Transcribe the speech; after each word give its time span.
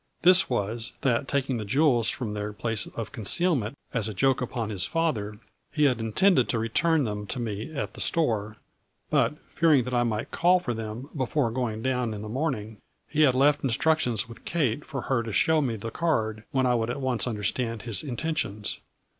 This 0.23 0.49
was, 0.49 0.93
that 1.01 1.27
taking 1.27 1.57
the 1.57 1.63
jewels 1.63 2.09
from 2.09 2.33
their 2.33 2.53
place 2.53 2.87
of 2.87 3.11
concealment 3.11 3.77
as 3.93 4.07
a 4.07 4.15
joke 4.15 4.41
upon 4.41 4.71
his 4.71 4.83
father, 4.87 5.37
he 5.71 5.83
had 5.83 5.99
intended 5.99 6.49
to 6.49 6.57
return 6.57 7.03
them 7.03 7.27
to 7.27 7.37
me 7.39 7.71
at 7.71 7.93
the 7.93 8.01
store, 8.01 8.57
but, 9.11 9.35
fearing 9.47 9.83
that 9.83 9.93
I 9.93 10.01
might 10.01 10.31
call 10.31 10.59
for 10.59 10.73
them 10.73 11.09
before 11.15 11.51
going 11.51 11.83
down 11.83 12.15
in 12.15 12.23
the 12.23 12.27
morning, 12.29 12.79
he 13.09 13.21
had 13.21 13.35
left 13.35 13.63
instructions 13.63 14.27
with 14.27 14.43
Kate 14.43 14.83
for 14.83 15.01
her 15.01 15.21
to 15.21 15.31
show 15.31 15.61
me 15.61 15.75
the 15.75 15.91
card 15.91 16.45
when 16.49 16.65
I 16.65 16.73
would 16.73 16.89
at 16.89 16.99
once 16.99 17.27
understand 17.27 17.83
his 17.83 18.01
intentions. 18.01 18.79